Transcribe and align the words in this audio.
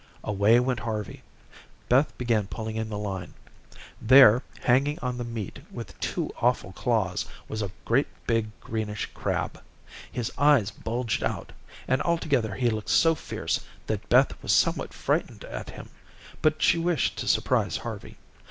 Away 0.23 0.59
went 0.59 0.79
Harvey. 0.79 1.21
Beth 1.87 2.17
began 2.17 2.47
pulling 2.47 2.75
in 2.75 2.89
the 2.89 2.97
line. 2.97 3.35
There, 4.01 4.41
hanging 4.63 4.97
on 5.03 5.19
the 5.19 5.23
meat 5.23 5.59
with 5.71 5.99
two 5.99 6.31
awful 6.41 6.71
claws, 6.73 7.27
was 7.47 7.61
a 7.61 7.69
great 7.85 8.07
big 8.25 8.49
greenish 8.61 9.05
crab. 9.13 9.61
His 10.11 10.31
eyes 10.39 10.71
bulged 10.71 11.23
out, 11.23 11.51
and 11.87 12.01
altogether 12.01 12.55
he 12.55 12.71
looked 12.71 12.89
so 12.89 13.13
fierce 13.13 13.63
that 13.85 14.09
Beth 14.09 14.41
was 14.41 14.51
somewhat 14.51 14.91
frightened 14.91 15.43
at 15.43 15.69
him, 15.69 15.89
but 16.41 16.63
she 16.63 16.79
wished 16.79 17.19
to 17.19 17.27
surprise 17.27 17.77
Harvey. 17.77 18.17